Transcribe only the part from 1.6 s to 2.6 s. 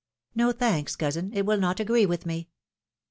agree with me.